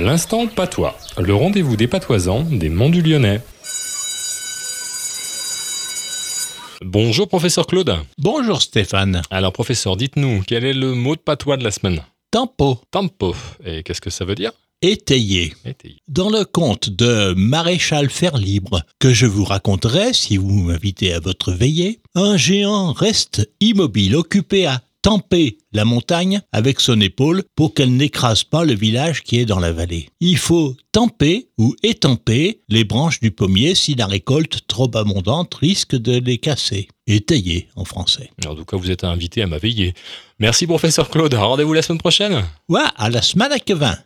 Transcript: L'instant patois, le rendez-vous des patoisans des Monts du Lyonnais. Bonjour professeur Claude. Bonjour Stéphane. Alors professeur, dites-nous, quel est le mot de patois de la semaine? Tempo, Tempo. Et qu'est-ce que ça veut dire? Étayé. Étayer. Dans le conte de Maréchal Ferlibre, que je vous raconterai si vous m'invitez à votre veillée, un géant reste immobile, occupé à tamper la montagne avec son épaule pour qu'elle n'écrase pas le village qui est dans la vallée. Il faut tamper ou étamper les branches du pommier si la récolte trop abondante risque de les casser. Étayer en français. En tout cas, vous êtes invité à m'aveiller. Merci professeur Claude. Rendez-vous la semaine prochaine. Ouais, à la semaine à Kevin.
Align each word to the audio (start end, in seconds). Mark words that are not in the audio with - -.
L'instant 0.00 0.46
patois, 0.46 0.96
le 1.18 1.34
rendez-vous 1.34 1.74
des 1.74 1.88
patoisans 1.88 2.44
des 2.44 2.68
Monts 2.68 2.88
du 2.88 3.02
Lyonnais. 3.02 3.40
Bonjour 6.84 7.26
professeur 7.26 7.66
Claude. 7.66 7.96
Bonjour 8.16 8.62
Stéphane. 8.62 9.22
Alors 9.28 9.52
professeur, 9.52 9.96
dites-nous, 9.96 10.44
quel 10.46 10.64
est 10.64 10.72
le 10.72 10.94
mot 10.94 11.16
de 11.16 11.20
patois 11.20 11.56
de 11.56 11.64
la 11.64 11.72
semaine? 11.72 12.00
Tempo, 12.30 12.80
Tempo. 12.92 13.34
Et 13.64 13.82
qu'est-ce 13.82 14.00
que 14.00 14.10
ça 14.10 14.24
veut 14.24 14.36
dire? 14.36 14.52
Étayé. 14.82 15.54
Étayer. 15.64 15.96
Dans 16.06 16.30
le 16.30 16.44
conte 16.44 16.90
de 16.90 17.34
Maréchal 17.36 18.08
Ferlibre, 18.08 18.82
que 19.00 19.12
je 19.12 19.26
vous 19.26 19.44
raconterai 19.44 20.12
si 20.12 20.36
vous 20.36 20.62
m'invitez 20.62 21.12
à 21.12 21.18
votre 21.18 21.50
veillée, 21.50 21.98
un 22.14 22.36
géant 22.36 22.92
reste 22.92 23.50
immobile, 23.58 24.14
occupé 24.14 24.66
à 24.66 24.80
tamper 25.08 25.56
la 25.72 25.86
montagne 25.86 26.42
avec 26.52 26.80
son 26.80 27.00
épaule 27.00 27.42
pour 27.56 27.72
qu'elle 27.72 27.96
n'écrase 27.96 28.44
pas 28.44 28.66
le 28.66 28.74
village 28.74 29.22
qui 29.22 29.38
est 29.38 29.46
dans 29.46 29.58
la 29.58 29.72
vallée. 29.72 30.10
Il 30.20 30.36
faut 30.36 30.76
tamper 30.92 31.48
ou 31.56 31.74
étamper 31.82 32.60
les 32.68 32.84
branches 32.84 33.18
du 33.18 33.30
pommier 33.30 33.74
si 33.74 33.94
la 33.94 34.06
récolte 34.06 34.66
trop 34.66 34.90
abondante 34.94 35.54
risque 35.54 35.96
de 35.96 36.18
les 36.18 36.36
casser. 36.36 36.88
Étayer 37.06 37.68
en 37.74 37.86
français. 37.86 38.28
En 38.46 38.54
tout 38.54 38.66
cas, 38.66 38.76
vous 38.76 38.90
êtes 38.90 39.02
invité 39.02 39.40
à 39.40 39.46
m'aveiller. 39.46 39.94
Merci 40.40 40.66
professeur 40.66 41.08
Claude. 41.08 41.32
Rendez-vous 41.32 41.72
la 41.72 41.80
semaine 41.80 42.00
prochaine. 42.00 42.44
Ouais, 42.68 42.82
à 42.94 43.08
la 43.08 43.22
semaine 43.22 43.52
à 43.52 43.58
Kevin. 43.58 43.96